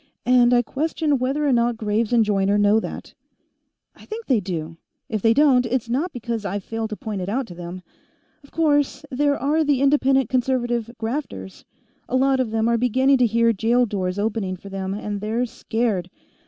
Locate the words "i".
0.51-0.63, 3.95-4.03